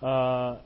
[0.00, 0.60] 呃，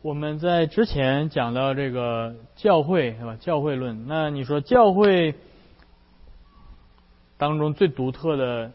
[0.00, 3.36] 我们在之前讲到这个教会是吧？
[3.40, 5.34] 教会论，那你说教会
[7.36, 8.70] 当中最独特的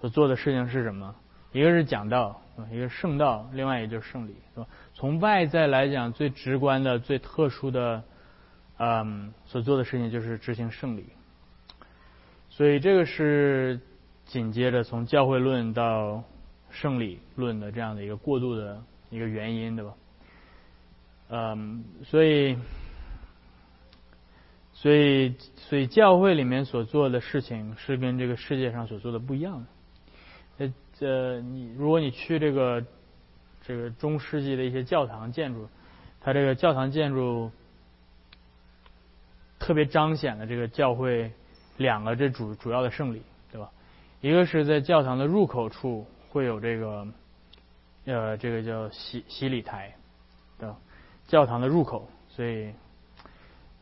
[0.00, 1.14] 所做的事情是什么？
[1.52, 4.66] 一个是讲道，一个是圣道，另外也就是圣礼，是吧？
[4.94, 8.02] 从外在来讲，最直观的、最特殊的，
[8.78, 11.06] 嗯，所做的事情就是执行圣礼。
[12.50, 13.78] 所以这个是
[14.24, 16.24] 紧接着从教会论到
[16.70, 19.94] 圣礼论的这样的一个过渡的一个原因，对吧？
[21.30, 22.56] 嗯，所以，
[24.72, 29.66] 所以，所以教会里面所做的事情是跟这个世界上所做的不一样的。
[30.58, 32.84] 呃，这你如果你去这个
[33.62, 35.68] 这个中世纪的一些教堂建筑，
[36.20, 37.50] 它这个教堂建筑
[39.58, 41.30] 特别彰显了这个教会
[41.76, 43.70] 两个这主主要的圣礼，对吧？
[44.20, 47.06] 一个是在教堂的入口处会有这个
[48.08, 49.94] 呃这个叫洗洗礼台
[50.58, 50.74] 的
[51.26, 52.72] 教堂的入口，所以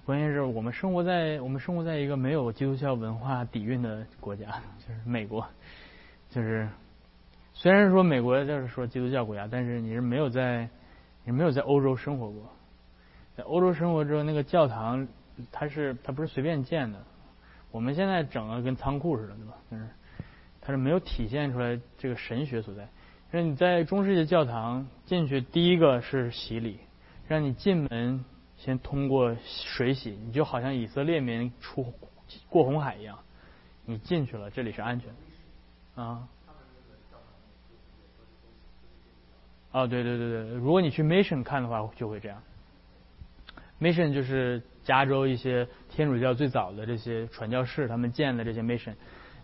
[0.04, 4.46] 关键是我们生活在我们生活在一个没有基督教文化底蕴的国家，
[4.86, 5.46] 就是美国。
[6.28, 6.68] 就是，
[7.54, 10.68] 虽然说美国就是说基督教国家，但是你是没有在，
[11.24, 12.42] 你没有在欧洲生活过。
[13.36, 15.06] 在欧洲生活之后，那个教堂
[15.52, 16.98] 它是它不是随便建的。
[17.70, 19.54] 我们现在整个跟仓库似的，对吧？
[19.70, 19.88] 就是
[20.60, 22.88] 它是没有体现出来这个神学所在。
[23.30, 26.78] 让你在中世纪教堂进去，第一个是洗礼，
[27.26, 28.24] 让你进门
[28.56, 31.92] 先通过水洗，你就好像以色列民出
[32.48, 33.18] 过红海一样，
[33.84, 35.10] 你进去了，这里是安全。
[35.96, 36.28] 啊，
[39.72, 42.40] 哦，对对对对，如果你去 Mission 看的话，就会这样。
[43.80, 48.94] Mission 就是加州一些天主教最早的这些传教士他们建的这些 Mission。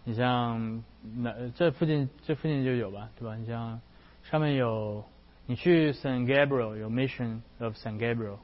[0.04, 0.82] 你像
[1.16, 3.34] 那这附近这附近就有吧，对吧？
[3.36, 3.80] 你像
[4.22, 5.04] 上面有，
[5.46, 8.38] 你去 San Gabriel 有 Mission of San Gabriel，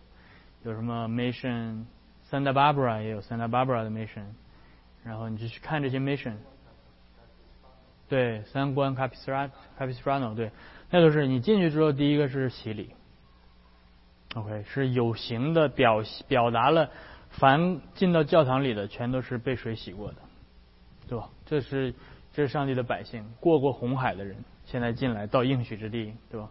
[0.65, 1.85] 有什么 Mission
[2.31, 4.25] Santa Barbara 也有 Santa Barbara 的 Mission，
[5.05, 6.35] 然后你就去看这些 Mission。
[8.09, 10.51] 对，三观 Capistrano Capistrano，对，
[10.91, 12.95] 那就是你进去之后，第一个是洗礼
[14.35, 16.91] ，OK，是有形的表表达了，
[17.29, 20.17] 凡进到教堂里的全都是被水洗过的，
[21.07, 21.29] 对吧？
[21.45, 21.95] 这是
[22.39, 26.49] 这是上帝的百姓，过过红海的人，现在进来到应许之地，对吧？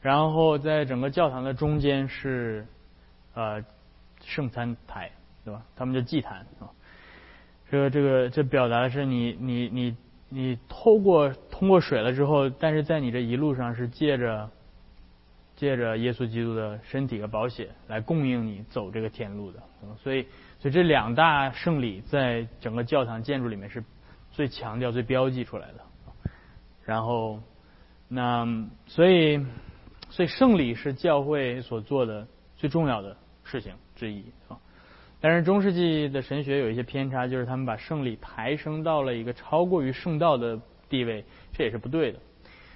[0.00, 2.66] 然后在整个教堂的中间是
[3.34, 3.62] 呃
[4.24, 5.10] 圣餐台，
[5.44, 5.62] 对吧？
[5.76, 6.72] 他们叫祭坛啊，
[7.70, 9.96] 这个这个这表达的是你你你。
[10.30, 14.50] 你透过通过水了之后，但是在你这一路上是借着
[15.56, 19.62] 借着耶稣基督的身体和宝血来供应你走这个天路的，
[20.02, 20.26] 所以
[20.58, 23.82] 所以这两大圣礼在整个教堂建筑里面是
[24.38, 26.30] 最强调、最标记出来的。
[26.84, 27.40] 然后
[28.06, 28.46] 那
[28.86, 29.44] 所以
[30.10, 32.24] 所以圣礼是教会所做的
[32.56, 34.56] 最重要的事情之一啊。
[35.20, 42.20] 但是中世纪的神学有一些偏差，就是他们把圣礼抬升到了一个超过于圣道的地位，这也是不对的。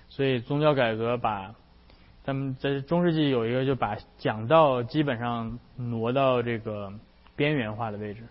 [0.08, 1.54] 所以宗教改革把
[2.24, 6.92] 他们在中世纪有一个就把讲道基本上挪到这个
[7.36, 8.24] 边缘化的位置，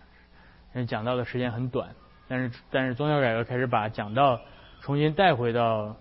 [0.85, 1.95] 讲道的时间很短。
[2.31, 4.39] 但是但是宗教改革开始把讲道
[4.79, 5.97] 重新带回到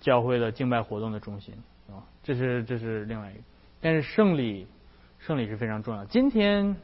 [0.00, 1.54] 教会的敬拜活动的中心
[1.88, 3.40] 啊，这是这是另外一个。
[3.80, 4.66] 但是圣礼
[5.20, 6.04] 圣礼是非常重要。
[6.04, 6.76] 今天。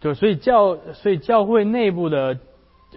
[0.00, 2.36] 就所以教所以教会内部的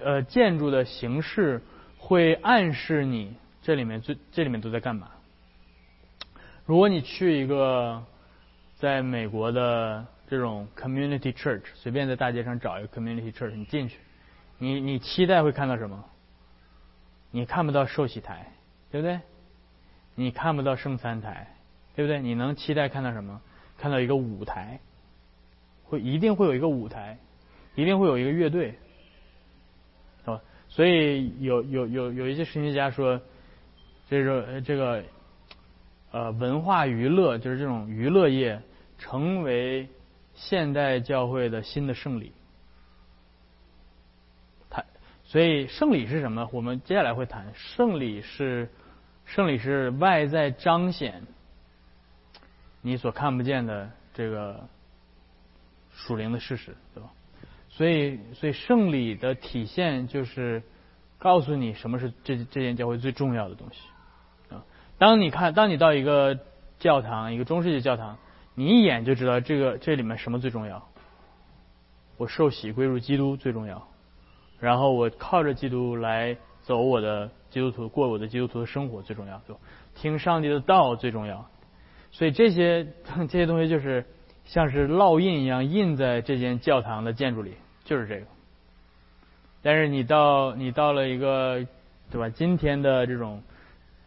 [0.03, 1.61] 呃建筑的形式
[1.99, 5.11] 会暗示你这里面最这里面都在干嘛。
[6.66, 8.03] 如果你去一个
[8.77, 13.99] 在美国的这种 community church，随便在大街上找一个 community church，你进去，
[14.57, 16.03] 你你期待会看到什么？
[17.31, 18.51] 你看不到受洗台，
[18.91, 19.19] 对不对？
[20.16, 21.55] 你看不到圣餐台，
[21.95, 22.21] 对不对？
[22.21, 23.41] 你能期待看到什么？
[23.77, 24.79] 看到一个舞台。
[25.88, 27.16] 会一定会有一个舞台，
[27.75, 28.73] 一定会有一个乐队，
[30.23, 33.22] 是吧，所以有有有有一些神学家说，
[34.09, 35.03] 这个这个
[36.09, 38.59] 呃文化娱乐就是这种娱乐业
[38.97, 39.87] 成为
[40.34, 42.31] 现代教会的新的圣礼。
[45.25, 46.49] 所以圣礼是什么？
[46.53, 48.69] 我们接下来会谈圣礼是
[49.25, 51.23] 圣礼是外在彰显
[52.81, 54.67] 你所看不见的这个。
[55.97, 57.09] 属灵的事实，对吧？
[57.69, 60.61] 所以，所以圣礼的体现就是
[61.17, 63.79] 告诉你什么是这这间教会最重要的东西
[64.53, 64.66] 啊。
[64.97, 66.37] 当你看，当你到一个
[66.79, 68.17] 教堂，一个中世纪教堂，
[68.55, 70.85] 你一眼就知道这个这里面什么最重要。
[72.17, 73.87] 我受洗归入基督最重要，
[74.59, 79.55] 然后我靠着基督来走我的基督徒，过我的基督徒的生活最重要，对？
[79.96, 81.46] 听上帝的道最重要。
[82.11, 82.85] 所以这些
[83.28, 84.05] 这些东西就是
[84.46, 87.53] 像是烙印一样印在这间教堂的建筑里，
[87.84, 88.25] 就是这个。
[89.61, 91.66] 但是你到你到了一个
[92.11, 92.29] 对吧？
[92.29, 93.41] 今天的这种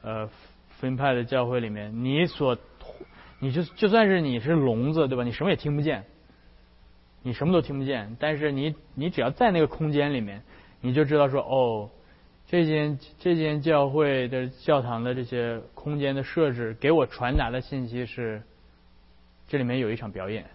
[0.03, 0.29] 呃
[0.69, 2.57] 分派的教会里面，你所
[3.41, 5.25] 你就就算是你是聋子对吧？
[5.25, 6.05] 你什么也听不见，
[7.23, 8.17] 你什么都听不见。
[8.19, 10.43] 但是你你只要在那个空间里面，
[10.81, 11.91] 你就知道说哦。
[12.51, 18.43] 这间这间教会的教堂的这些空间的设置，给我传达的信息是，
[19.47, 20.47] 这里面有一场表演，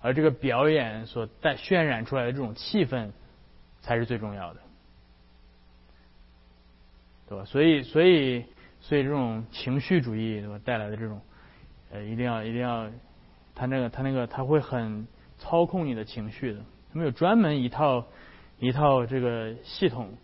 [0.00, 3.12] 而这个表演所带渲染出来的这种气氛，
[3.80, 4.60] 才是最重要的，
[7.28, 7.44] 对吧？
[7.44, 8.44] 所以，所以，
[8.80, 11.20] 所以这种情绪主义对吧带来的这种，
[11.92, 12.90] 呃，一定要一定要，
[13.54, 15.06] 他那个他那个他会很
[15.38, 16.60] 操控你的情绪的，
[16.92, 18.06] 他们有专门一套
[18.58, 20.14] 一套这个系统。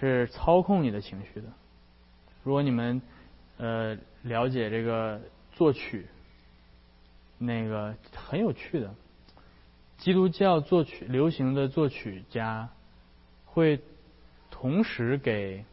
[0.00, 1.48] 是操控你的情绪的。
[2.44, 3.02] 如果你们
[3.56, 5.20] 呃了解这个
[5.50, 6.06] 作曲，
[7.36, 8.94] 那个很有趣的，
[9.96, 12.68] 基督教作曲流行的作曲家
[13.44, 13.80] 会
[14.52, 15.64] 同时给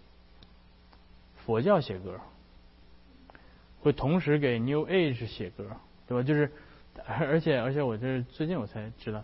[1.46, 2.20] 佛教写歌，
[3.82, 5.70] 会同时给 New Age 写歌，
[6.08, 6.24] 对吧？
[6.24, 6.52] 就是
[7.06, 9.24] 而且而且我这是最近我才知道，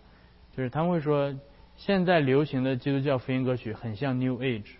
[0.56, 1.34] 就是他们会说
[1.76, 4.76] 现在流行的基督教福音歌曲很像 New Age。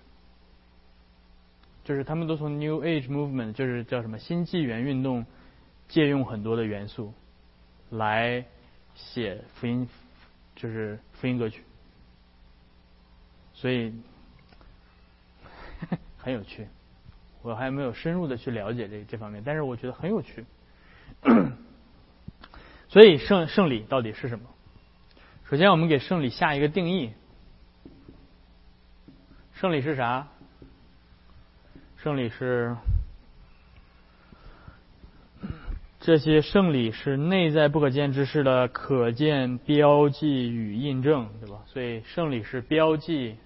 [1.84, 5.26] 就是他们都从 New Age Movement，就是叫什么新纪元运动，
[5.88, 7.12] 借用很多的元素
[7.90, 8.46] 来
[8.94, 9.90] 写福音，
[10.56, 11.64] 就是福音歌曲，
[13.54, 13.94] 所以
[16.18, 16.68] 很有趣。
[17.42, 20.46] 我还没有深入的去了解这这方面，但是我觉得很有趣。
[22.92, 24.50] 所以圣圣礼到底是什么？
[25.50, 27.12] 首先，我们给圣礼下一个定义。
[29.54, 30.28] 圣礼是啥？
[31.96, 32.76] 圣礼是
[36.02, 41.64] 这些圣礼是内在不可见之事的可见标记与印证，对吧？
[41.68, 43.38] 所以圣礼是标记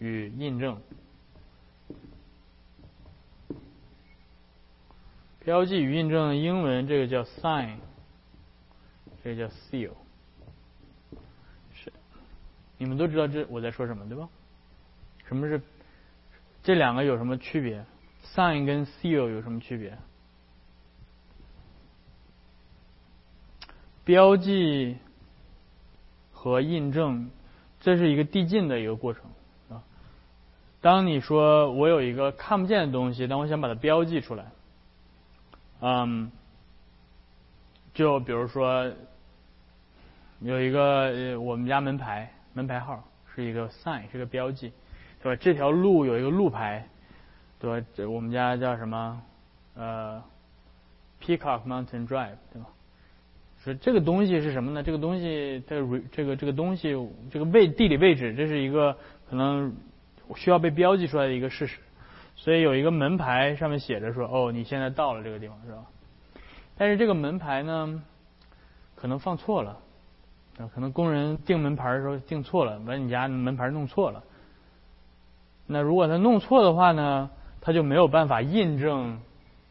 [0.00, 0.80] 与印证。
[5.44, 7.76] 标记与印证的，英文这个叫 sign，
[9.24, 9.90] 这个叫 seal。
[11.74, 11.92] 是，
[12.78, 14.28] 你们都知道这我在说什么，对吧？
[15.26, 15.60] 什么是
[16.62, 17.84] 这两个有什么区别
[18.24, 19.98] ？sign 跟 seal 有什么区别？
[24.04, 24.96] 标记
[26.32, 27.30] 和印证，
[27.80, 29.24] 这是一个递进的一个过程
[29.70, 29.82] 啊。
[30.80, 34.50] 当你说我有一个看不见的东西，但我想把它标记出来，
[35.82, 36.30] 嗯，
[37.92, 38.90] 就比如说
[40.40, 44.72] 有一个我们家门牌门牌号是一个 sign，是个标记。
[45.22, 45.40] 对吧？
[45.40, 46.84] 这条路有一个路牌，
[47.60, 47.86] 对吧？
[47.94, 49.22] 这我们家叫什么？
[49.76, 50.20] 呃
[51.22, 52.66] ，Peacock Mountain Drive，对吧？
[53.62, 54.82] 是这个东西是什么呢？
[54.82, 55.80] 这个东西这
[56.10, 58.96] 这个这个东西这个位地理位置，这是一个
[59.30, 59.72] 可能
[60.34, 61.78] 需要被标记出来的一个事实。
[62.34, 65.84] 所以有一个门牌上面写着说：“哦，你现在到了这个地方，是吧？”
[66.76, 68.02] 但是这个门牌呢，
[68.96, 69.78] 可能放错了，
[70.74, 74.22] 可能工人定门牌的时候定错了，把你家门牌弄错了。
[75.66, 77.30] 那如果他弄错的话呢，
[77.60, 79.20] 他就没有办法印证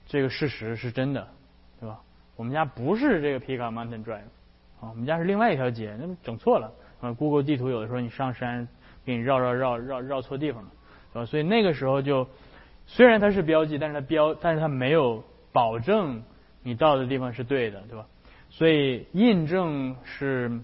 [0.08, 1.28] 这个事实是真的，
[1.80, 2.00] 对吧？
[2.38, 4.30] 我们家不是这个 p i c a Mountain Drive，
[4.80, 6.72] 啊，我们家是另外一条街，那整错了。
[7.02, 8.68] 啊，Google 地图有的时候你上山
[9.04, 10.70] 给你绕绕绕绕绕错地方了，
[11.12, 11.26] 对吧？
[11.26, 12.28] 所以那个时候就
[12.94, 16.24] 虽然它是标记，但是它标，但是它没有保证
[16.62, 18.06] 你到的地方是对的，对吧？
[18.50, 20.60] 所以印证是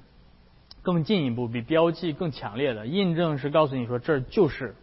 [0.81, 2.86] 更进一步，比标记更强烈的。
[2.86, 4.75] 印证是告诉你说这就是。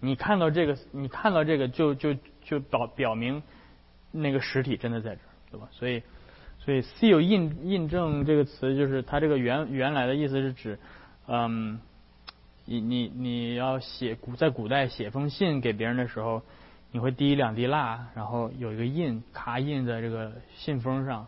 [0.00, 3.42] 你看到这个，你看到这个就就就表表明
[4.12, 5.20] 那个实体真的在这，
[5.50, 5.66] 对吧？
[5.72, 6.02] 所以，
[6.60, 10.78] 所以 “seal” 印印证这个词，就是它这个原原来的意思是指，
[11.26, 11.80] 嗯，
[12.64, 16.42] 你你你要写古在古代写封信给别人的时候，
[16.90, 21.26] 你会滴两滴蜡，然后有一个印，咔印在这个信封上，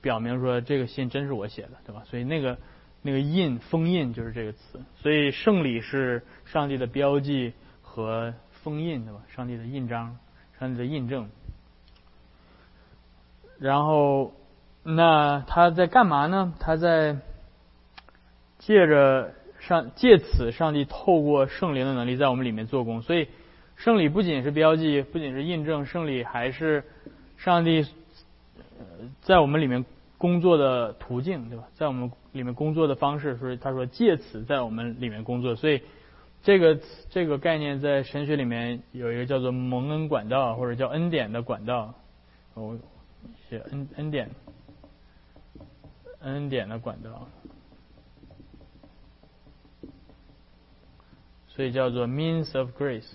[0.00, 2.02] 表明说这个信真是我写的，对吧？
[2.06, 2.58] 所以那个
[3.02, 4.80] 那个印封印就是这个词。
[4.96, 7.52] 所以圣礼是上帝的标记。
[7.96, 9.22] 和封印对吧？
[9.34, 10.18] 上帝的印章，
[10.58, 11.30] 上帝的印证。
[13.58, 14.34] 然后，
[14.82, 16.52] 那他在干嘛呢？
[16.60, 17.16] 他在
[18.58, 19.32] 借着
[19.66, 23.02] 上借此，上帝透过圣灵的能力在我们里面做工。
[23.02, 23.28] 所以，
[23.76, 26.84] 圣礼不仅是标记，不仅是印证，圣礼还是
[27.36, 27.84] 上帝
[29.22, 29.84] 在我们里面
[30.18, 31.64] 工作的途径，对吧？
[31.74, 35.56] 在我们里面工作的方式，所以他说借此在我们里面工作。
[35.56, 35.80] 所以。
[36.42, 36.78] 这个
[37.10, 41.92] 这个概念在神学里面有一个叫做蒙恩管道，或者叫恩典的管道。
[42.54, 42.78] 我
[43.48, 44.30] 写恩恩典，
[46.20, 47.26] 恩典的管道，
[51.56, 53.10] 所以叫做 means of grace。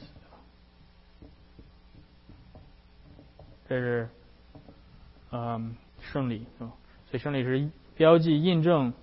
[3.70, 4.10] 这是
[5.32, 6.72] 嗯胜利是吧？
[7.10, 8.94] 所以胜利是标记印证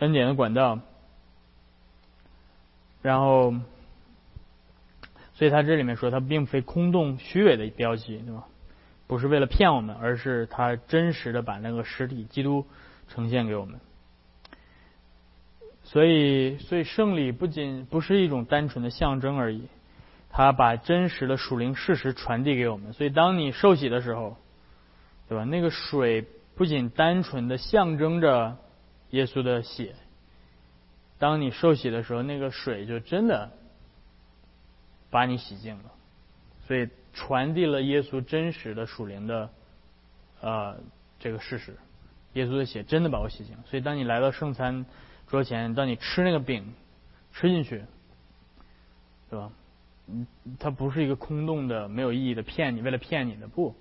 [0.00, 0.80] 恩典的管道。
[3.00, 3.54] 然后，
[5.34, 8.46] 所以他这里面说，他并非空洞虚伪的标记，对吧？
[9.06, 12.66] 不是为了骗我们，而是他真实的把那个实体基督
[13.08, 13.80] 呈现给我们。
[15.92, 19.66] 所以，所以圣礼不仅不是一种单纯的象征而已，
[20.30, 22.92] 他把真实的属灵事实传递给我们。
[22.92, 24.36] 所以，当你受洗的时候，
[25.28, 25.42] 对吧？
[25.42, 28.56] 那个水不仅单纯的象征着
[29.10, 29.96] 耶稣的血。
[31.18, 33.50] 当你受洗的时候，那个水就真的
[35.10, 35.90] 把你洗净了，
[36.68, 39.50] 所以传递了耶稣真实的属灵的
[40.40, 40.76] 呃
[41.18, 41.76] 这个事实。
[42.34, 44.86] 耶稣的血真的把我洗净，所以当你来到圣餐
[45.30, 46.74] 桌前，当你吃那个饼
[47.32, 47.84] 吃进去，
[49.30, 49.50] 对吧？
[50.08, 50.26] 嗯，
[50.58, 53.74] 它不是一个空洞的、没有意义的骗你，为了骗你的不。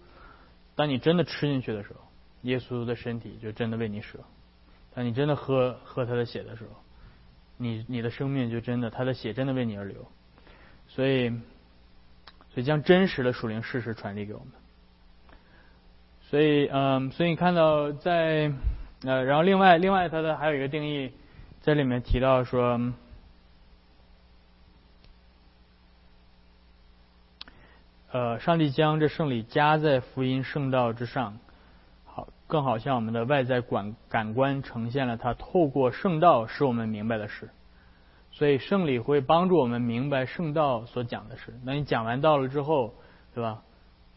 [0.75, 1.99] 当你真的吃进去的时候，
[2.43, 4.19] 耶稣的身体就真的为你舍。
[4.93, 6.69] 当你真的喝喝他的血的时候。
[7.61, 10.09] 你你的生命就真的，他的血真的为你而流，
[10.87, 11.29] 所以，
[12.53, 14.47] 所以将真实的属灵事实传递给我们。
[16.21, 18.53] 所以，嗯，所以你看到在，
[19.03, 21.11] 呃，然后另外另外它的还有一个定义，
[21.61, 22.93] 这里面提到说，
[28.11, 31.37] 呃，上帝将这圣礼加在福音圣道之上。
[32.05, 37.49] 好更好像我们的外在感感官呈现了它透过圣道使我们明白的事，
[38.31, 41.53] 所以圣礼会帮助我们明白圣道所讲的事。
[41.63, 42.93] 那你讲完道了之后，
[43.35, 43.61] 对吧？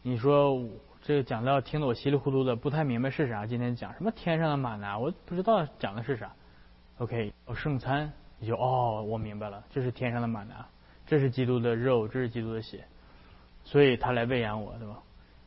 [0.03, 0.65] 你说
[1.03, 3.47] 这个讲道听得我稀里糊涂的，不太明白是啥。
[3.47, 6.33] 今天讲什么天上的马拿，我不知道讲的是啥。
[7.03, 10.67] OK，哦，圣餐，你就哦，我明白了，这是天上的玛拿，
[11.07, 12.85] 这是基督的肉，这是基督的血，
[13.65, 15.03] 所以他来喂养我，对吧？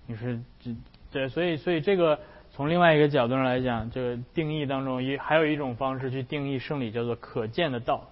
[0.06, 0.28] 你说
[0.60, 0.76] 这
[1.12, 2.20] 对，所以所以这个。
[2.52, 8.10] 从另外一个角度上来讲，这个定义当中一还有一种方式去定义圣礼，叫做可见的道。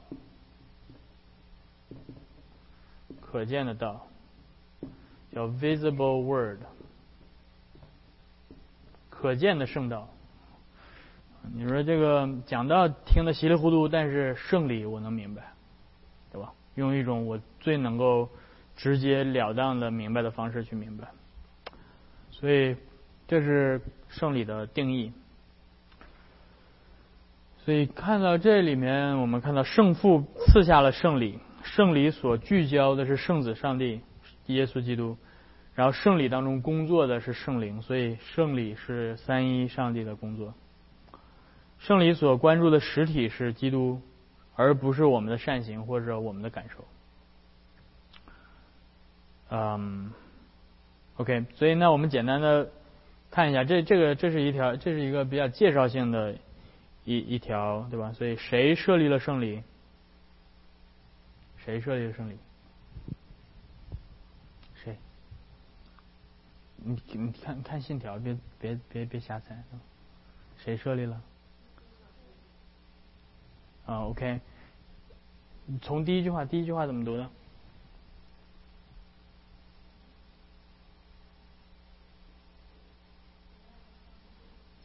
[3.21, 4.05] 可见的道
[5.33, 6.59] 叫 visible word，
[9.09, 10.09] 可见的圣道。
[11.53, 15.43] 你说这个讲到听得稀里糊涂，但是圣礼我能明白，
[16.31, 16.53] 对吧？
[16.75, 18.29] 用一种我最能够
[18.75, 21.07] 直截了当的明白的方式去明白，
[22.31, 22.75] 所以
[23.27, 23.81] 这是。
[24.15, 25.11] 圣礼的定义，
[27.65, 34.01] 所以看到这里面，我们看到圣父赐下了圣礼，圣礼所聚焦的是圣子上帝
[34.45, 35.17] 耶稣基督，
[35.73, 40.53] 然后圣礼当中工作的是圣灵，所以圣礼是三一上帝的工作。
[41.83, 44.01] 圣礼所关注的实体是基督，
[44.55, 46.85] 而不是我们的善行或者我们的感受。
[49.49, 50.11] 嗯
[51.17, 52.71] ，OK，所以那我们简单的。
[53.29, 56.35] 看一下，这这个这是一条，这是一个比较介绍性的
[57.03, 58.13] 一一条，对吧？
[58.13, 59.63] 所以谁设立了圣礼？
[61.57, 62.37] 谁设立了圣礼？
[64.75, 64.95] 谁？
[66.77, 69.63] 你你看看信条，别别别别瞎猜。
[70.57, 71.19] 谁设立了？
[73.85, 74.39] 啊，OK。
[75.81, 77.29] 从第一句话，第一句话怎么读的？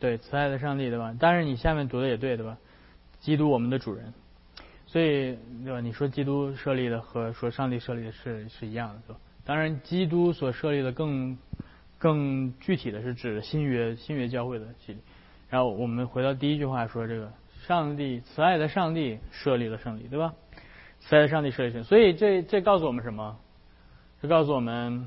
[0.01, 1.13] 对，慈爱的上帝，对吧？
[1.19, 2.57] 当然，你下面读的也对，对吧？
[3.19, 4.15] 基督，我们的主人。
[4.87, 5.81] 所以，对吧？
[5.81, 9.21] 你说基督设立的和说上帝设立的是是一样的，对吧？
[9.45, 11.37] 当然，基督所设立的更
[11.99, 15.01] 更具体的是指新约新约教会的洗礼。
[15.51, 17.33] 然后我们回到第一句话说，这个
[17.69, 20.33] 上帝慈爱的上帝设立了圣礼，对吧？
[21.01, 23.39] 慈爱的上帝设立圣，所以这这告诉我们什么？
[24.23, 25.07] 这告诉我们。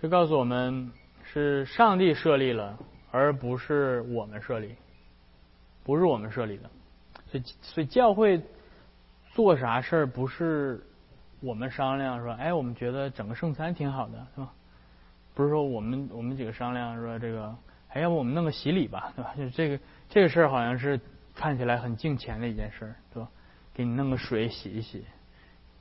[0.00, 0.90] 这告诉我们
[1.22, 2.76] 是上帝设立了，
[3.12, 4.74] 而不是我们设立，
[5.84, 6.68] 不是我们设立的。
[7.30, 8.42] 所以，所以教会
[9.32, 10.84] 做啥事儿不是
[11.38, 14.52] 我们商量说，哎，我们觉得整个圣餐挺好的，是吧？
[15.34, 17.56] 不是说我们我们几个商量说这个，
[17.88, 19.34] 哎，要不我们弄个洗礼吧， 对吧？
[19.36, 21.00] 就这个这个事儿好像是
[21.34, 23.28] 看起来很敬虔的一件事儿，对吧？
[23.74, 25.04] 给你弄个水洗一洗，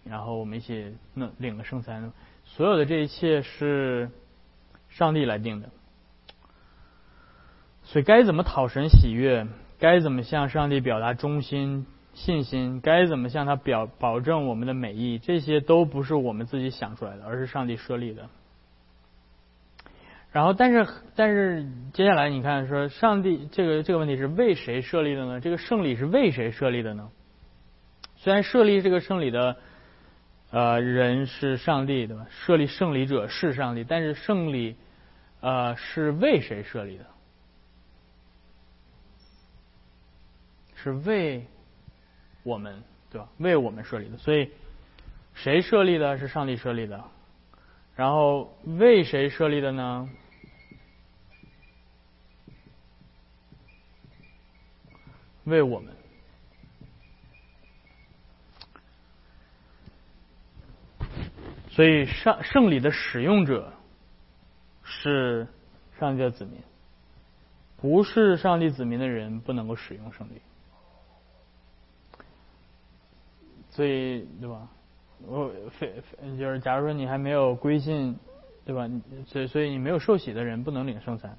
[0.05, 2.11] 然后我们一起弄领个圣餐。
[2.45, 4.09] 所有的这一切是
[4.89, 5.69] 上帝来定的，
[7.83, 9.45] 所以该怎么讨神喜悦，
[9.79, 18.29] 该怎么向上帝表达忠心、信心，该怎么向他表保证我们的美意，这些都不是我们自己想出来的，而是上帝设立的。
[20.31, 25.41] 然后，但是，但是，接下来你看，说上帝这个这个问题是为谁设立的呢？
[25.41, 27.09] 这个圣礼是为谁设立的呢？
[28.15, 29.57] 虽然设立这个圣礼的
[30.51, 32.27] 呃人是上帝，对吧？
[32.29, 34.77] 设立圣礼者是上帝，但是圣礼
[35.41, 37.05] 呃是为谁设立的？
[40.75, 41.45] 是为
[42.43, 43.27] 我们，对吧？
[43.37, 44.17] 为我们设立的。
[44.17, 44.49] 所以
[45.33, 46.17] 谁设立的？
[46.17, 47.03] 是上帝设立的。
[48.01, 50.09] 然后为谁设立的呢？
[55.43, 55.93] 为我们。
[61.69, 63.71] 所以上圣礼的使用者
[64.83, 65.47] 是
[65.99, 66.59] 上帝的子民，
[67.77, 70.41] 不是上帝子民的人不能够使用圣礼。
[73.69, 74.67] 所以，对吧？
[75.27, 75.93] 我非
[76.37, 78.17] 就是，假如说你还没有归信，
[78.65, 78.89] 对吧？
[79.27, 81.37] 所以，所以你没有受洗的人不能领圣餐。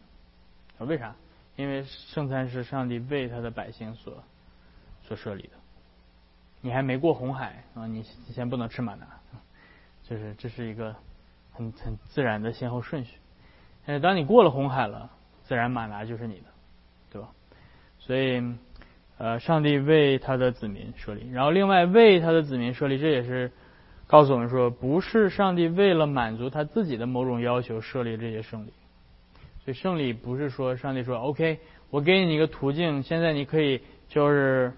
[0.79, 1.15] 为啥？
[1.57, 4.23] 因为圣餐是上帝为他的百姓所
[5.03, 5.51] 所设立的。
[6.61, 9.07] 你还没过红海啊，你先不能吃马拿。
[10.03, 10.95] 就是这是一个
[11.53, 13.17] 很很自然的先后顺序。
[13.87, 15.11] 但是当你过了红海了，
[15.45, 16.47] 自然马拿就是你的，
[17.11, 17.29] 对吧？
[17.99, 18.43] 所以。
[19.19, 23.53] 呃，上帝为他的子民设立，然后另外为他的子民设立，这也是
[24.12, 28.73] 告诉我们说，不是上帝为了满足他自己的某种要求设立这些圣礼。
[29.64, 34.75] 所以圣礼不是说上帝说 OK，我给你一个途径，现在你可以就是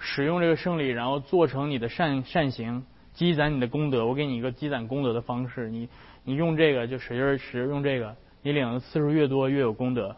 [0.00, 4.04] 使用这个圣礼，然后做成你的善善行，积攒你的功德。
[4.04, 5.88] 我给你一个积攒功德的方式，你
[6.24, 10.16] 你用这个就使劲使用这个，你领的次数越多越有功德，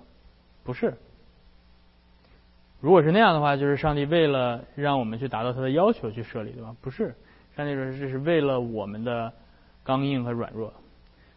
[0.64, 0.94] 不是。
[2.80, 6.74] 如果是那样的话，就是上帝为了让我们去达到他的要求去设立，对吧？
[6.80, 7.14] 不是，
[7.56, 9.32] 上帝说这是为了我们的
[9.82, 10.74] 刚硬和软弱，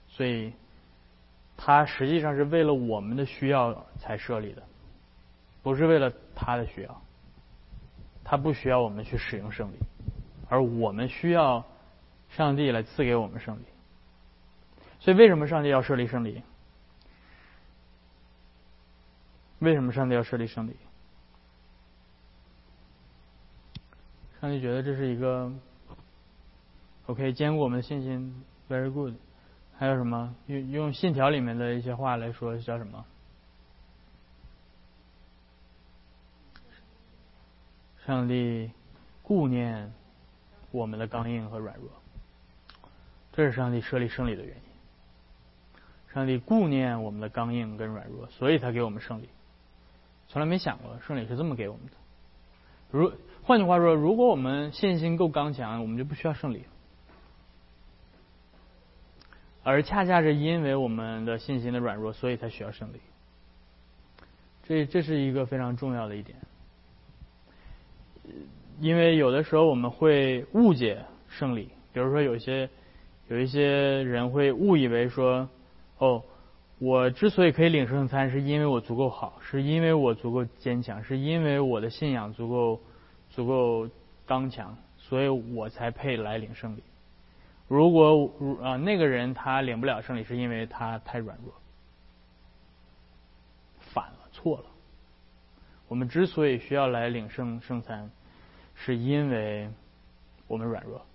[0.09, 0.53] 所以
[1.55, 4.63] 他实际上是为了我们的需要才设立的，
[5.63, 7.01] 不是为了他的需要。
[8.23, 9.77] 他不需要我们去使用胜利，
[10.49, 11.65] 而我们需要
[12.29, 13.63] 上帝来赐给我们胜利。
[14.99, 16.43] 所以，为什么上帝要设立胜利？
[19.57, 20.75] 为什么上帝要设立胜利？
[24.39, 25.51] 上帝觉得这是一个
[27.09, 29.15] OK，兼顾我们的信心，very good。
[29.75, 30.35] 还有什么？
[30.45, 33.03] 用用信条里面的一些话来说，叫什么？
[38.05, 38.69] 上帝
[39.23, 39.91] 顾念
[40.69, 41.89] 我们的刚硬和软弱，
[43.33, 46.13] 这是上帝设立胜利的原因。
[46.13, 49.29] 上帝顾念我们的刚硬跟软弱，所以他给我们胜利。
[50.27, 51.93] 从来没想过胜利是这么给我们的。
[52.91, 56.65] 如换句话说，如果我们信心够刚强，我们就不需要胜利。
[59.69, 62.99] 而恰恰是因为我们的信心的软弱，所以才需要胜利。
[64.63, 66.37] 这这是一个非常重要的一点。
[68.79, 72.69] 因为有的时候我们会误解胜利，比如说有些
[73.27, 75.47] 有一些人会误以为说，
[75.97, 76.23] 哦，
[76.79, 82.81] 我之所以可以领圣餐，是因为我足够好，是因为我足够坚强，是因为我的信仰足够。
[83.31, 83.87] 足够
[84.25, 86.81] 刚强，所以我才配来领胜利。
[87.69, 91.53] 如果如啊那个人他领不了胜利，是因为他太软弱。
[93.79, 94.65] 反了，错了。
[95.87, 98.11] 我们之所以需要来领圣圣餐，
[98.75, 99.69] 是因为
[100.47, 101.05] 我们软弱，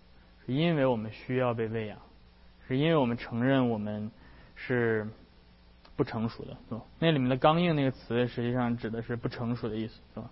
[0.47, 1.99] 是因为我们需要被喂养，
[2.67, 4.11] 是因为我们承认我们
[4.55, 5.07] 是
[5.97, 6.83] 不成熟的，是吧？
[6.99, 10.31] 那里面的“刚硬”那个词，实际上指的是不成熟的意思，是吧？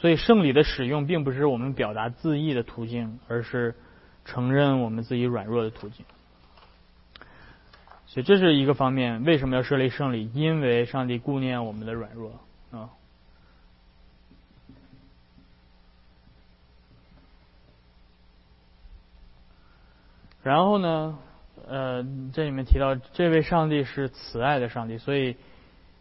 [0.00, 3.74] 所以圣礼的使用并不是我们表达自义的途径，而是
[4.24, 6.06] 承认我们自己软弱的途径。
[8.06, 9.24] 所以这是一个方面。
[9.24, 10.30] 为什么要设立圣礼？
[10.34, 12.38] 因为上帝顾念我们的软弱
[12.70, 12.90] 啊。
[20.44, 21.18] 然后呢，
[21.66, 25.34] 呃，这里面提到这位上帝是慈爱的上帝，所以。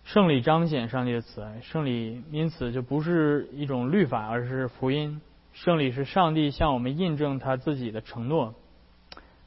[0.07, 5.19] 圣礼彰显上帝的慈爱，圣礼因此就不是一种律法，而是福音。
[5.51, 8.55] 圣礼是上帝向我们印证他自己的承诺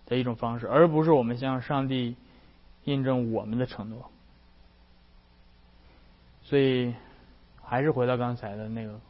[0.04, 2.14] 的一种方式，而不是我们向上帝
[2.84, 4.10] 印证我们的承诺。
[6.42, 6.94] 所以，
[7.62, 9.00] 还是回到刚才的那个、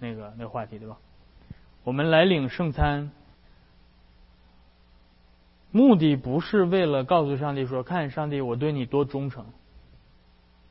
[0.00, 0.96] 那个、那个话题，对吧？
[1.84, 3.12] 我们来领圣餐，
[5.70, 9.46] 目的不是为了告诉上帝说，看上帝我对你多忠诚，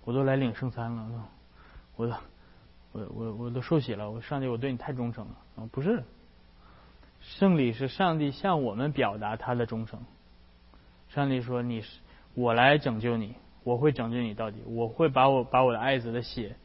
[0.06, 1.30] 我都来领圣餐了，
[1.98, 2.18] 我的，
[2.94, 5.68] 我我我都受洗了，我上帝我对你太忠诚了啊！
[5.72, 6.04] 不是，
[7.20, 10.00] 圣礼是上帝向我们表达他的忠诚。
[11.10, 12.00] 上帝说你是
[12.36, 16.56] 我来拯救你，我会拯救你到底，我会把我把我的爱子的血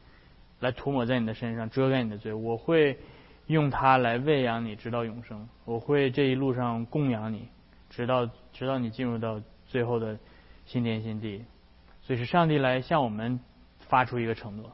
[0.59, 2.99] 来涂抹在你的身上，遮盖你的罪，我会
[3.47, 7.47] 用它来喂养你直到永生，我会这一路上供养你。
[7.89, 10.17] 直到直到你进入到最后的
[10.65, 11.43] 新天新地，
[12.11, 13.39] 所以是上帝来向我们
[13.79, 14.69] 发出一个承诺，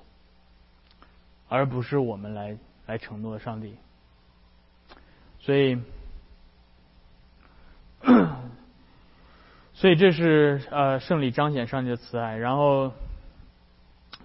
[1.47, 3.75] 而不是我们来来承诺上帝。
[5.37, 5.79] 所以，
[9.75, 12.91] 所以这是呃圣礼彰显上帝的慈爱，然后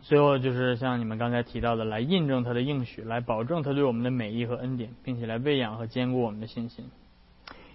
[0.00, 6.90] 最后就是像你们刚才提到的，来印证他的应许，来保证他对我们的美意和恩典，并且来喂养和坚固我们的信心。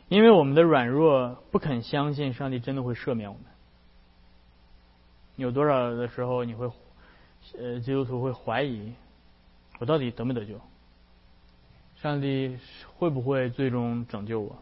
[0.08, 3.43] 因为我们的软弱不肯相信上帝真的会赦免我们，
[5.38, 6.69] 有多少的时候你会，
[7.58, 8.93] 呃，基督徒会怀疑
[9.80, 10.60] 我到底得没得救？
[12.02, 12.58] 上帝
[12.97, 14.58] 会不会最终拯救我？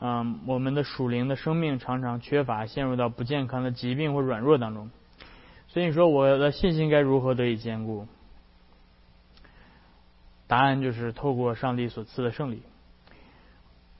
[0.00, 4.90] 嗯，我们的属灵的生命常常缺乏，陷入到不健康的疾病或软弱当中。
[5.68, 8.08] 所以你说我的信心该如何得以坚固？
[10.46, 12.62] 答案就是透过上帝所赐的胜利。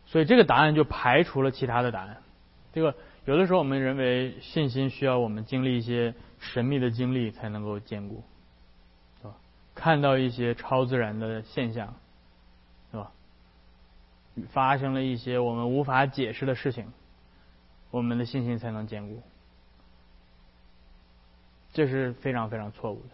[0.07, 2.23] 所以这个答案就排除了其他的答案。
[2.73, 2.97] 这个
[3.31, 8.25] 有的时候我们认为信心需要我们经历一些神秘的经历才能够坚固，
[9.21, 9.37] 是吧？
[9.73, 11.95] 看到一些超自然的现象，
[12.91, 13.13] 是吧？
[14.49, 16.93] 发生了一些我们无法解释的事情，
[17.93, 19.23] 我们的信心才能坚固。
[21.73, 23.11] 这是非常非常错误的。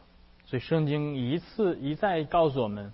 [0.46, 2.90] 所以圣经一次一再告诉我们。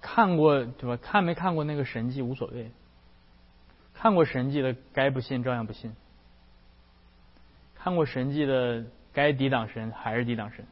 [0.00, 0.96] 看过对吧？
[0.96, 2.70] 看没看过那个神迹无所谓。
[3.98, 5.94] 看过神迹的该不信照样不信。
[7.74, 10.66] 看过神迹的该抵挡神还是抵挡神。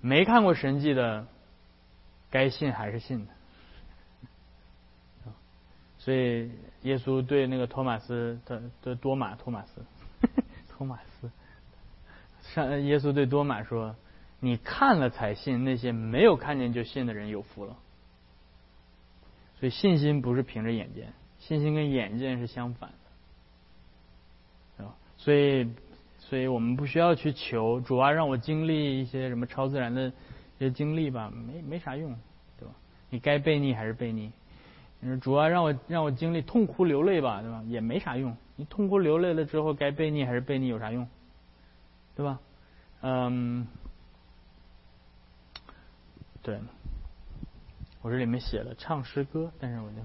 [0.00, 1.26] 没看过神迹的
[2.30, 3.32] 该信还是信的。
[5.98, 6.50] 所以
[6.82, 9.84] 耶稣对那个托马斯的的多马托马斯
[10.70, 11.30] 托马斯
[12.42, 13.96] 上耶稣对多马说
[14.40, 17.76] ：“你看了才信，那些没有看见就信的人有福了。”
[19.58, 21.04] 所以信心不是凭着眼睛，
[21.48, 22.90] 信心跟眼见是相反
[24.76, 24.94] 的，吧？
[25.16, 25.66] 所以，
[26.18, 32.14] 所以我们不需要去求主啊，让我经历一些什么超自然的一些经历吧，没没啥用，
[32.58, 32.74] 对吧？
[33.08, 34.30] 你该背逆还是背逆？
[35.00, 37.64] 你说主啊，让我让我经历痛哭流泪吧，对吧？
[37.66, 38.36] 也没啥用。
[38.56, 41.08] 你痛哭流泪了之后，该背逆还是背逆有啥用？
[42.14, 42.38] 对吧？
[43.00, 43.66] 嗯，
[46.42, 46.60] 对。
[48.02, 49.96] 我这里面写了唱诗歌，但是我就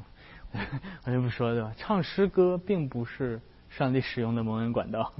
[1.05, 1.73] 我就不说对吧？
[1.77, 5.11] 唱诗歌并不是上帝使用的蒙恩管道。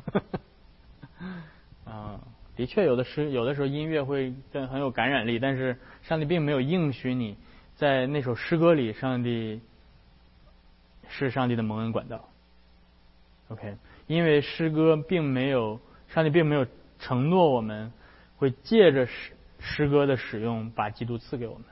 [1.86, 2.19] 啊，
[2.56, 7.36] 的确有的诗，有的时候音乐会更很有感染力，但是上帝并没有应许你
[7.76, 9.60] 在那首诗歌里，上帝
[11.10, 12.30] 是上帝的蒙恩管道。
[13.50, 13.76] OK，
[14.08, 16.65] 因为诗歌并没有，上帝并没有
[17.00, 17.91] 承诺我们
[18.38, 21.65] 会借着诗诗歌的使用把基督赐给我们。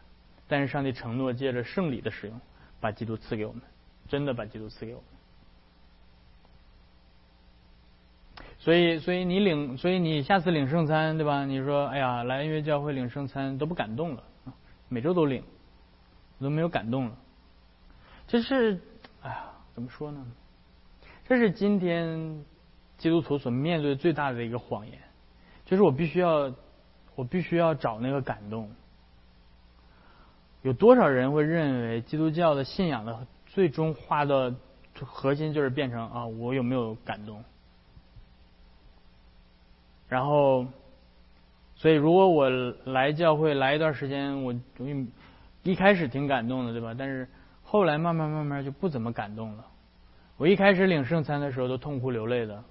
[0.47, 2.41] 但是上帝承诺借着圣礼的使用，
[2.81, 3.61] 把基督赐给我们，
[4.09, 5.07] 真的把基督赐给我们。
[8.59, 11.45] 所以，所以你领，所以你下次领圣餐，对吧？
[11.45, 14.23] 你说，哎呀，来音乐教会领圣餐都不感动了，
[14.89, 15.43] 每周都领，
[16.39, 17.17] 都没有感动了。
[18.27, 18.79] 这是，
[19.21, 20.25] 哎呀，怎么说呢？
[21.27, 22.43] 这是今天
[22.97, 24.99] 基督徒所面对最大的一个谎言，
[25.65, 26.53] 就是我必须要，
[27.15, 28.69] 我必须要找那个感动。
[30.63, 34.53] 有多少人会认为基督教的信仰的最终化的
[35.03, 37.43] 核心就是变成啊，我有没有感动？
[40.07, 40.65] 然后，
[41.75, 42.49] 所以如果我
[42.85, 45.07] 来教会来一段时间，我容易
[45.63, 46.93] 一开始挺感动的，对吧？
[46.97, 47.27] 但是
[47.63, 49.65] 后来慢慢慢慢就不怎么感动了。
[50.37, 52.63] 我一开始领圣餐的时候都痛哭流泪的，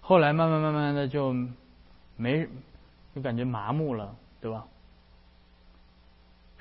[0.00, 1.34] 后来慢慢慢慢的就
[2.16, 2.48] 没，
[3.14, 4.66] 就感觉麻木了，对吧？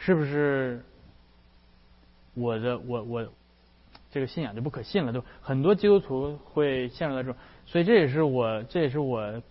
[0.06, 0.86] 是不是
[2.36, 3.28] 我的我我
[4.12, 5.12] 这个信仰就不可信了？
[5.12, 5.20] 对？
[5.42, 9.42] 很多基督徒会陷入到这种，所以这也是我这也是我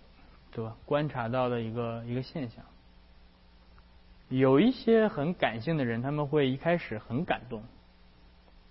[0.52, 2.64] 对吧观察到的一个一个现象。
[4.28, 7.60] 有一些很感性的人，他们会一开始很感动，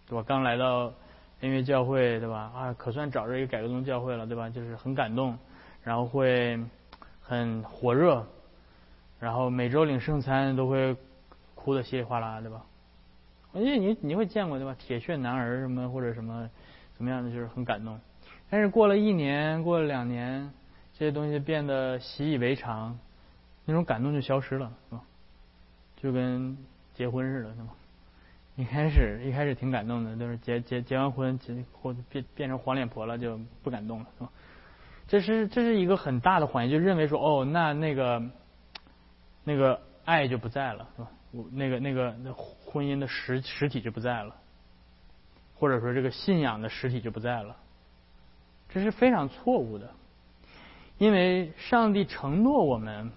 [0.08, 0.24] 对吧？
[0.26, 0.94] 刚来到
[1.42, 2.50] 音乐教会，对吧？
[2.56, 4.50] 啊，可算找着一个改革宗教会了，对吧？
[4.50, 5.38] 就是很感动，
[5.84, 6.58] 然后会
[7.22, 8.26] 很火热，
[9.20, 10.96] 然后每周领圣餐都会。
[11.64, 12.66] 哭的稀里哗啦，对吧？
[13.54, 14.76] 因为你你会见过对吧？
[14.78, 16.50] 铁血男儿什么或者什么
[16.96, 17.98] 怎么样的，就是很感动。
[18.50, 20.52] 但是过了一年，过了两年，
[20.94, 23.00] 这些东西变得习以为常，
[23.64, 25.02] 那种感动就消失了，是吧？
[25.96, 26.58] 就跟
[26.94, 27.70] 结婚似的，是吧？
[28.56, 34.30] 一开始一开始挺感动的，就是结结结完婚结或变变成黄脸婆了就不感动了，是吧？
[35.08, 38.22] 这是这是一个很大的谎言，就认为说哦，那那个
[39.44, 41.12] 那个爱就不在了，是吧？
[41.34, 44.36] 我那个那个那婚姻的实实体就不在了，
[45.56, 47.58] 或者说这个信仰的实体就不在了，
[48.70, 49.90] 这是非常错误的，
[51.00, 53.12] 因为上帝承诺我们，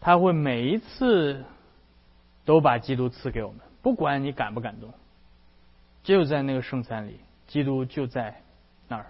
[0.00, 1.44] 他会每一次
[2.44, 3.60] 都把基督赐给我们。
[3.80, 4.92] 不管你感不感动，
[6.02, 8.42] 就在那个圣餐里，基督就在
[8.86, 9.06] 那儿。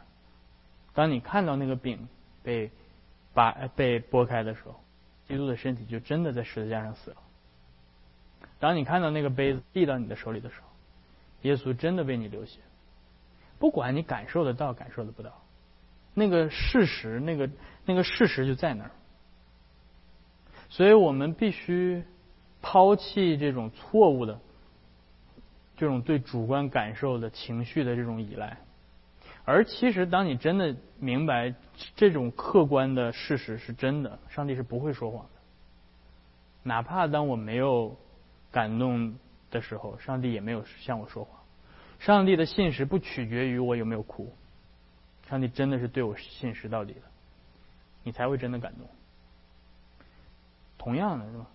[0.94, 2.06] 当你看到那个饼
[2.44, 2.70] 被
[3.34, 4.78] 把被剥开的时候，
[5.26, 7.16] 基督的身体就真的在十字架上死了。
[8.58, 10.66] 当你看到那个杯子递到你的手里的时候，
[11.42, 12.60] 耶稣真的为你流血。
[13.58, 15.32] 不管你感受得到感受得不到，
[16.14, 17.50] 那个事实，那个
[17.84, 18.90] 那个事实就在那儿。
[20.68, 22.04] 所以我们必须
[22.60, 24.38] 抛弃这种错误的。
[25.76, 28.58] 这种对主观感受的情绪的这种依赖，
[29.44, 31.54] 而其实当你真的明白
[31.94, 35.30] 这种客观的事实是真的，上帝是不会说谎的。
[36.64, 37.96] 哪怕当我没有
[38.58, 39.16] 感动
[39.52, 41.38] 的时候，上帝也没有向我说谎。
[42.00, 44.34] 上帝的信实不取决于我有没有哭，
[45.28, 47.02] 上帝真的是对我信实到底的，
[48.02, 48.84] 你才会真的感动。
[50.76, 51.46] 同样的是吧？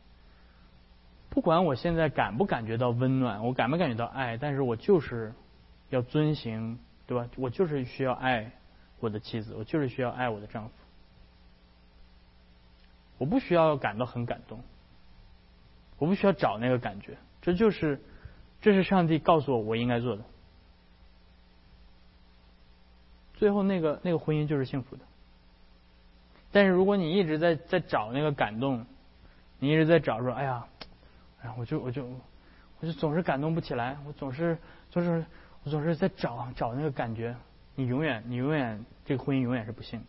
[1.29, 5.33] 不管我现在感不感觉到温暖，我感不感觉到爱，但是我就是
[5.89, 7.27] 要遵行，对吧？
[7.35, 8.49] 我就是需要爱
[9.01, 10.71] 我的妻子，我就是需要爱我的丈夫。
[13.17, 14.61] 我不需要感到很感动，
[15.97, 18.01] 我不需要找那个感觉，这就是
[18.61, 20.23] 这是上帝告诉我我应该做的。
[23.35, 25.03] 最后那个那个婚姻就是幸福的。
[26.51, 28.85] 但是如果你一直在在找那个感动，
[29.59, 30.67] 你一直在找说，哎呀。
[31.41, 32.05] 哎呀我就我就
[32.79, 34.57] 我就总是感动不起来，我总是
[34.89, 35.25] 就是
[35.65, 37.35] 我总是在找找那个感觉。
[37.75, 40.05] 你永远你永远这个婚姻永远是不幸的，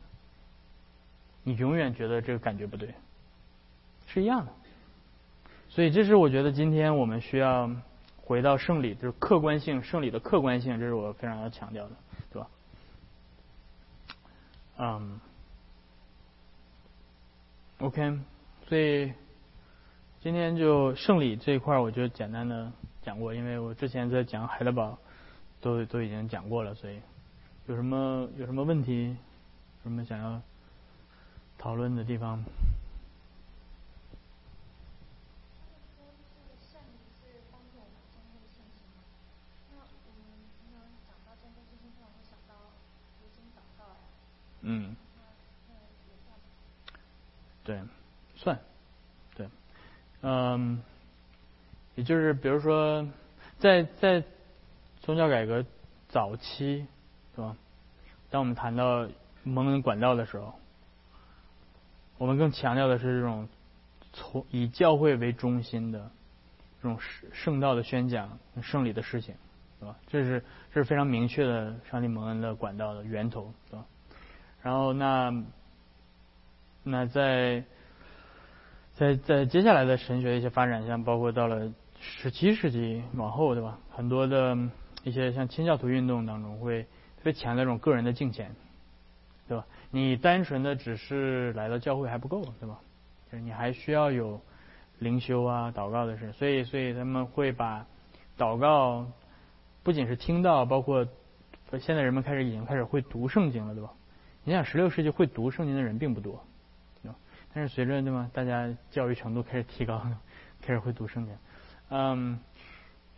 [1.42, 2.94] 你永远觉得这个感觉不对，
[4.06, 4.52] 是一样的。
[5.74, 7.68] 所以这是我觉得今天我们需要
[8.16, 11.90] 回到胜利，就是客观性胜利的客观性，这是我非常要强调的，
[12.32, 12.48] 对吧？
[14.78, 15.20] 嗯
[17.80, 18.20] ，OK，
[18.68, 19.12] 所以。
[20.20, 24.96] 今天就圣礼这一块，我就简单的讲过，因为我之前在讲海德堡
[25.60, 26.98] 都都已经讲过了，所以
[27.66, 29.14] 有什么有什么问题，
[29.82, 30.40] 什么想要
[31.58, 32.42] 讨论的地方？
[44.64, 44.96] 嗯，
[47.62, 47.80] 对，
[48.34, 48.58] 算。
[49.36, 49.48] 对
[50.22, 50.82] 嗯，
[51.94, 53.06] 也就是比如说，
[53.58, 54.24] 在在
[55.02, 55.64] 宗教改革
[56.08, 56.86] 早期，
[57.34, 57.56] 是吧？
[58.30, 59.06] 当我们谈到
[59.42, 60.54] 蒙恩管道的时候，
[62.16, 63.48] 我们更强调的是这种
[64.12, 66.10] 从以教会为中心的
[66.82, 69.34] 这种圣圣道的宣讲、圣礼的事情，
[69.78, 69.96] 是吧？
[70.06, 73.84] 这是这是非常明确的上帝蒙恩的管道的源头，是吧？
[74.64, 75.44] 然后那
[76.82, 77.62] 那在。
[78.96, 83.76] 在在接下来的神学一些发展，像包括到了十七世纪往后，对吧？
[83.90, 84.56] 很多的
[85.02, 88.54] 一些像清教徒运动当中，会特别强调这种个人的敬虔，
[89.48, 89.66] 对吧？
[89.90, 92.78] 你单纯的只是来到教会还不够，对吧？
[93.32, 94.40] 就是你还需要有
[95.00, 96.30] 灵修啊、祷告的事。
[96.30, 97.84] 所以，所以他们会把
[98.38, 99.04] 祷告
[99.82, 101.04] 不仅是听到，包括
[101.80, 103.90] 现在人们开始已经开始会读圣经了，对吧？
[104.44, 106.42] 你想，十六世纪会读圣经的人并不多。
[107.56, 108.28] 但是随着对吗？
[108.34, 110.04] 大家教育程度开始提高，
[110.60, 111.36] 开始会读圣经，
[111.88, 112.40] 嗯，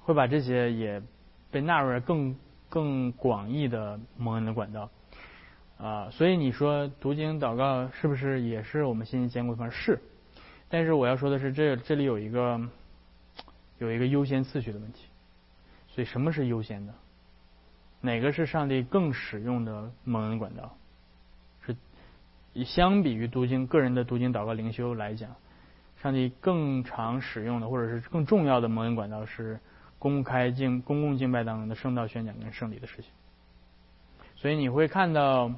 [0.01, 1.03] 会把这些也
[1.51, 2.37] 被纳入了更
[2.69, 4.91] 更广义的蒙恩的管道
[5.79, 6.11] 啊。
[6.11, 9.95] 所以你说读经祷告是不是也是我们信心坚固的方式？
[9.95, 10.03] 是。
[10.69, 12.61] 但是我要说的是，这这里有一个
[13.79, 15.07] 有一个优先次序的问题。
[15.89, 16.93] 所以什么是优先的？
[18.03, 20.77] 哪个是上帝更使用的蒙恩管道？
[22.65, 25.35] 相比于读经个人的读经祷告灵修来讲，
[26.03, 29.59] 上帝更常使用的或者是更重要的蒙恩管道是
[29.99, 33.11] 公开敬公共敬拜当中的圣道宣讲跟圣礼的事情。
[34.37, 35.51] 所以你会看到，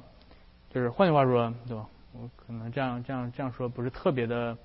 [0.69, 1.87] 就是换句话说，对吧？
[2.13, 4.57] 我可能这样这样这样说不是特别的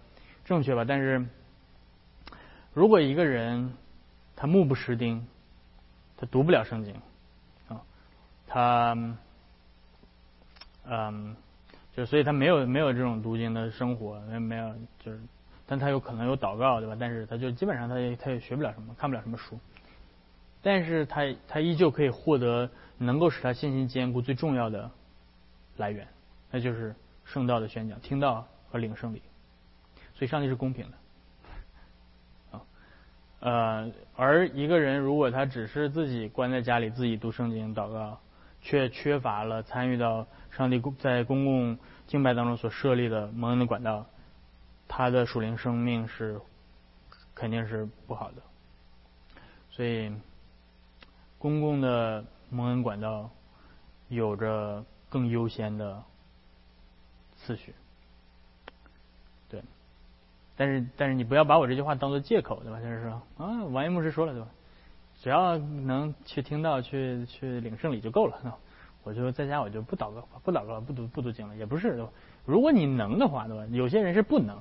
[0.45, 0.85] 正确吧？
[0.85, 1.27] 但是
[2.73, 3.75] 如果一个人
[4.35, 5.27] 他目不识丁，
[6.17, 6.95] 他读不了圣经
[7.69, 7.83] 啊，
[8.47, 8.97] 他
[10.87, 11.37] 嗯，
[11.97, 15.21] 就所以他没有没有这种读经的生活，没没有就是，
[15.65, 16.97] 但他有可能有祷告，对吧？
[16.99, 19.59] 但是他就基本上他也他也学不了什么，看不了什么书，
[20.61, 24.91] 但是他他依旧可以获得能够使他信心坚固最重要的
[25.77, 26.07] 来源，
[26.51, 29.23] 那就是圣道的宣讲、听到和领圣礼。
[30.17, 32.63] 所以上帝是公平的，啊，
[33.41, 38.21] 呃，而一个人如果他只是自己关在家里自己读圣经祷告，
[38.61, 40.27] 却缺乏了参与到
[40.57, 44.07] 上帝在公共敬拜当中所设立的蒙恩的管道，
[44.87, 46.41] 他的属灵生命是
[47.35, 48.43] 肯定是不好的。
[49.71, 50.13] 所以，
[51.39, 53.31] 公共的蒙恩管道
[54.09, 56.03] 有着更优先的
[57.37, 57.75] 次序。
[59.49, 59.61] 对
[60.57, 62.79] 但是，但是你不要把我这句话当做借口，对吧？
[62.79, 64.49] 就是说，啊，王一牧师说了，对吧？
[65.21, 68.59] 只要能去听到、去去领圣礼就够了。
[69.05, 72.05] 我就在家，我就不祷告，不祷告，不读不读经了，也不是，
[72.45, 73.65] 如果你能的话，对吧？
[73.71, 74.61] 有些人是不能，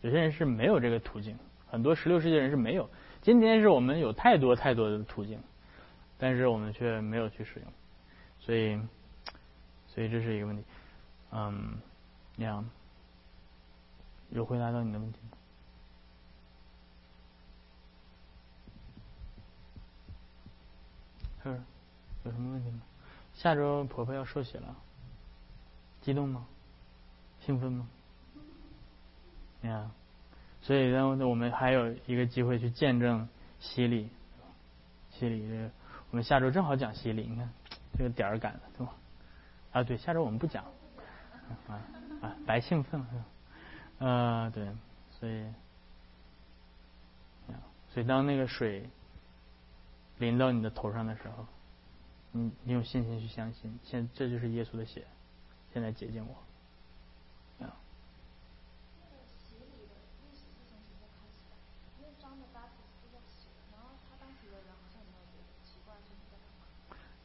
[0.00, 1.38] 有些人是没有这个途径。
[1.70, 2.88] 很多十六世纪人是没有。
[3.20, 5.38] 今天是我们有太多太多的途径，
[6.18, 7.68] 但是我们却没有去使用。
[8.40, 8.80] 所以，
[9.86, 10.64] 所以这是一个问题。
[11.30, 11.74] 嗯，
[12.36, 12.68] 你样。
[14.30, 15.36] 有回答到你的问题吗？
[21.42, 21.60] 是，
[22.24, 22.80] 有什么问题吗？
[23.34, 24.76] 下周婆婆要受洗了，
[26.00, 26.46] 激动吗？
[27.40, 27.88] 兴奋吗？
[29.60, 29.90] 你看，
[30.60, 34.08] 所以呢，我们还有一个机会去见证洗礼，
[35.10, 35.70] 洗礼，
[36.10, 37.50] 我们下周正好讲洗礼，你看
[37.96, 38.92] 这个点儿赶的，对吧？
[39.72, 40.64] 啊，对，下周我们不讲，
[41.68, 41.80] 啊
[42.20, 43.24] 啊，白兴奋了。
[43.98, 44.68] 呃，对，
[45.18, 45.46] 所以，
[47.92, 48.88] 所以当那个水
[50.18, 51.46] 淋到你的头上的时候，
[52.32, 55.04] 你你有信心去相信，现这就是耶稣的血，
[55.72, 56.34] 现在洁净我。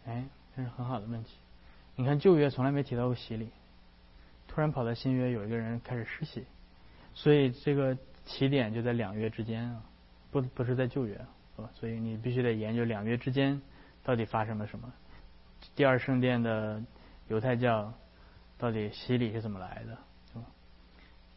[0.06, 0.24] 哎，
[0.56, 1.36] 这是很好的问题。
[1.98, 3.50] 你看旧约从来没提到过洗礼，
[4.48, 6.46] 突然跑到新约，有一个人开始施洗。
[7.14, 9.84] 所以这个起点就在两月之间啊，
[10.32, 11.16] 不不是在旧约，
[11.58, 11.70] 啊？
[11.74, 13.62] 所以你必须得研究两月之间
[14.08, 14.90] 到底发生了什么。
[15.76, 16.82] 第二圣殿的
[17.28, 17.94] 犹太教
[18.58, 19.98] 到底洗礼是怎么来的，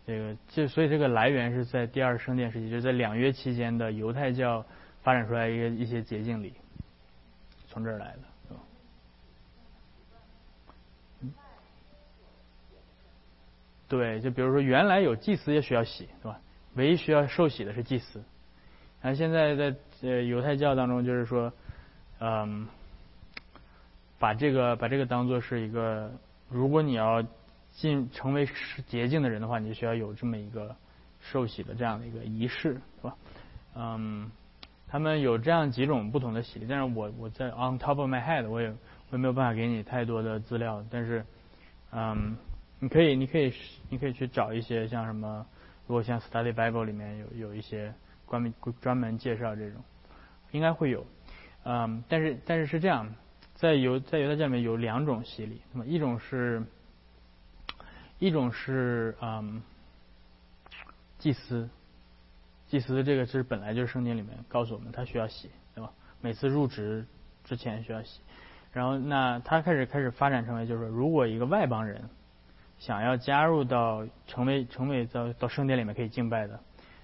[0.06, 4.64] 这个就所以这个来源是在第二圣殿时期，就是在两约期间的犹太教
[5.02, 6.54] 发展出来一个一些捷径里，
[7.68, 8.20] 从这儿来的。
[13.88, 16.40] 对，就比如说，原来有祭司也需要洗，对吧？
[16.74, 18.22] 唯一需要受洗的是祭司。
[19.02, 21.52] 然后现在在呃犹太教当中，就是说，
[22.20, 22.68] 嗯，
[24.18, 26.12] 把这个把这个当做是一个，
[26.48, 27.24] 如果你要
[27.72, 28.46] 进成为
[28.86, 30.76] 洁净的人的话，你就需要有这么一个
[31.20, 33.16] 受洗的这样的一个仪式，是吧？
[33.74, 34.30] 嗯，
[34.86, 38.76] 他们有这样几种不同的洗礼，但是我我在 on top of my head，我也我
[39.12, 41.24] 也没有办法给你太多的资料，但是，
[41.90, 42.36] 嗯。
[42.82, 43.52] 你可以，你可以，
[43.90, 45.44] 你可以去找一些像什么，
[45.86, 47.92] 如果像 Study Bible 里面有有一些
[48.24, 49.82] 关门专门介绍这种，
[50.52, 51.04] 应该会有，
[51.64, 53.14] 嗯，但是但是是这样，
[53.54, 56.62] 在犹在犹太教里面有两种洗礼，那么一种是，
[58.18, 59.62] 一种是嗯，
[61.18, 61.68] 祭司，
[62.68, 65.92] 祭司这个是本来就是圣经里面告诉我们他需要洗，对吧？
[66.20, 67.04] 每次入职
[67.44, 68.20] 之前需要洗，
[68.72, 72.02] 然后那他开始开始发展成为就是说，如果一个外邦人。
[72.78, 76.58] 想要加入到成为成为到到圣殿里面可以敬拜的，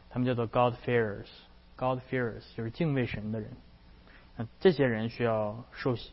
[0.08, 3.50] 他们叫做 God fearers，God fearers 就是敬畏神的人。
[4.36, 6.12] 那这些人需要受洗，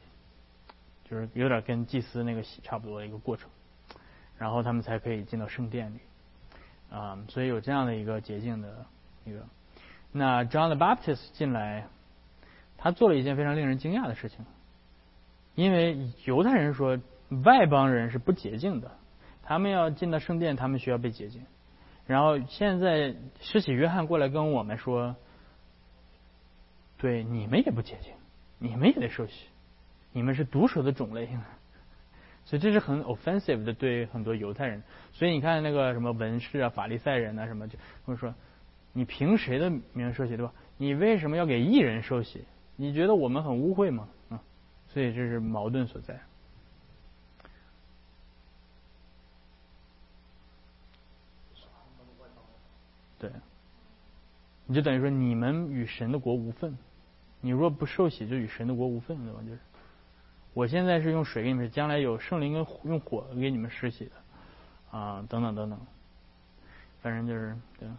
[1.03, 3.49] 就是有点跟祭司那个洗差不多的一个过程，
[4.37, 5.99] 然后他们才可以进到圣殿里。
[6.89, 8.85] 啊，所以有这样的一个捷径的
[9.25, 9.39] 一个。
[10.11, 11.87] 那 John the Baptist 进来，
[12.77, 14.45] 他做了一件非常令人惊讶的事情，
[15.55, 16.99] 因为犹太人说
[17.43, 18.91] 外邦人是不洁净的。
[19.41, 21.43] 他们要进到圣殿，他们需要被洁净。
[22.05, 25.15] 然后现在施洗约翰过来跟我们说
[27.03, 28.13] ：“对，你们也不洁净，
[28.59, 29.47] 你们也得受洗，
[30.13, 31.27] 你们是毒蛇的种类。”
[32.45, 34.81] 所以这是很 offensive 的对很多犹太人。
[35.11, 38.33] 所以你看那个什么文士啊、法利赛人啊什么，就或者说
[38.93, 40.53] 你凭谁的名受洗对吧？
[40.77, 42.45] 你为什么要给异人受洗？
[42.77, 44.07] 你觉得我们很污秽吗？
[44.29, 44.41] 啊，
[44.87, 46.21] 所以这是矛盾所在。
[53.19, 53.29] 对，
[54.67, 56.77] 你就等于说你们与神的国无份，
[57.45, 59.41] 你若不受洗，就与神的国无份，对吧？
[59.41, 59.59] 就是，
[60.53, 65.79] 我现在是用水给你们，将来有圣灵跟用火给你们施洗的，啊，等等等等，
[67.01, 67.89] 反正就是对。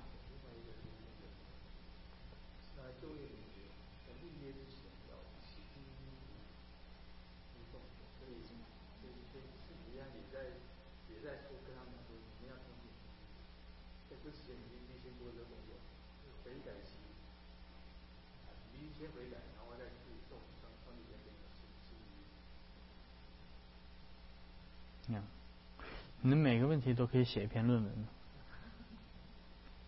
[26.27, 27.93] 你的每个问题都可以写一篇论文，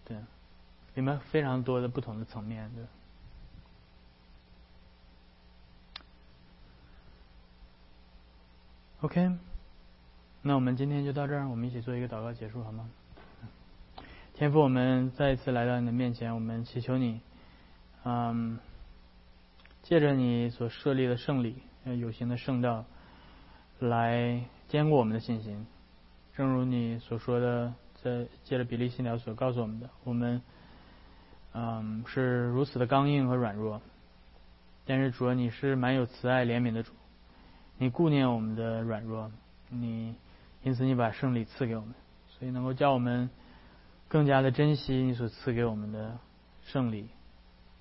[0.05, 0.18] 对，
[0.95, 2.84] 里面非常多的不同的层面，对。
[9.01, 9.34] OK，
[10.43, 12.87] 那我们今天就到这儿，我们一起做一个祷告结束，好吗？
[14.34, 17.22] 天父，我们再一次来到你的面前，我们祈求你，
[18.05, 18.59] 嗯，
[19.82, 21.62] 借着你所设立的圣礼、
[21.99, 22.84] 有形的圣道，
[23.78, 25.66] 来坚固我们的信心。
[26.37, 27.72] 正如你所说的，
[28.03, 30.43] 在借着比利信条所告诉我们的，我们
[31.55, 33.80] 嗯是如此的刚硬和软弱，
[34.84, 36.93] 但是主啊，你是蛮有慈爱怜悯的主，
[37.78, 39.32] 你顾念我们的软弱，
[39.70, 40.14] 你
[40.62, 41.95] 因此你把胜利赐给我们，
[42.28, 43.30] 所以能够叫我们
[44.07, 46.18] 更加的珍惜你所赐给我们的
[46.66, 47.09] 胜利，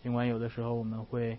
[0.01, 1.38] 尽管有的时候我们会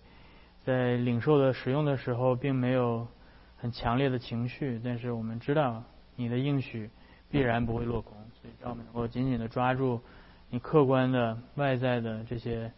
[0.66, 3.08] 在领受的使用的时候并没有
[3.56, 5.82] 很强烈的情绪，但是我们知道
[6.14, 6.90] 你的应许。
[7.30, 10.00] 必然不会落空，所以让我们能够紧紧的抓住
[10.48, 12.70] 你客观的外在的这些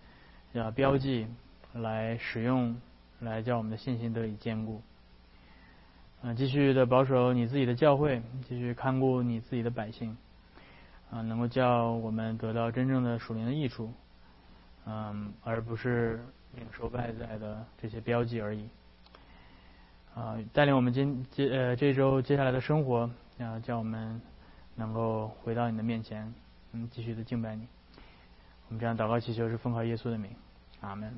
[0.55, 1.27] 啊标记
[1.75, 2.75] 来使用，
[3.21, 4.81] 来叫我们的信心得以坚固。
[6.23, 10.17] 嗯，继续的保守你自己的教会，继续看顾你自己的百姓，
[11.11, 13.93] 啊，能够叫我们得到真正的属灵的益处，
[14.87, 16.25] 嗯，而不是
[16.57, 18.67] 领受外在的这些标记而已。
[20.15, 24.21] 啊，带领我们今接呃这周接下来的生活，啊，叫我们。
[24.79, 26.33] 能够回到你的面前，
[26.73, 27.67] 嗯，继续的敬拜你。
[28.69, 30.31] 我们这样祷告祈求是奉靠耶稣的名，
[30.81, 31.13] 阿门。